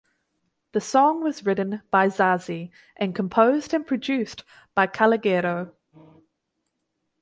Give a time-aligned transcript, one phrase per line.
[0.71, 4.43] The song was written by Zazie and composed and produced
[4.73, 5.73] by Calogero.